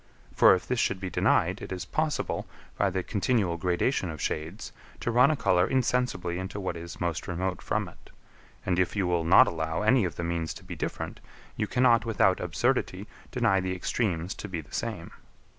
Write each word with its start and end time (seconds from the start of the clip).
For 0.33 0.55
if 0.55 0.67
this 0.67 0.79
should 0.79 0.99
be 0.99 1.11
denied, 1.11 1.61
it 1.61 1.71
is 1.71 1.85
possible, 1.85 2.47
by 2.75 2.89
the 2.89 3.03
continual 3.03 3.57
gradation 3.57 4.09
of 4.09 4.19
shades, 4.19 4.71
to 4.99 5.11
run 5.11 5.29
a 5.29 5.35
colour 5.35 5.67
insensibly 5.67 6.39
into 6.39 6.59
what 6.59 6.75
is 6.75 6.99
most 6.99 7.27
remote 7.27 7.61
from 7.61 7.87
it; 7.87 8.09
and 8.65 8.79
if 8.79 8.95
you 8.95 9.05
will 9.05 9.23
not 9.23 9.45
allow 9.45 9.83
any 9.83 10.03
of 10.03 10.15
the 10.15 10.23
means 10.23 10.55
to 10.55 10.63
be 10.63 10.75
different, 10.75 11.19
you 11.55 11.67
cannot, 11.67 12.03
without 12.03 12.39
absurdity, 12.39 13.05
deny 13.29 13.59
the 13.59 13.75
extremes 13.75 14.33
to 14.33 14.49
be 14.49 14.59
the 14.59 14.73
same. 14.73 15.11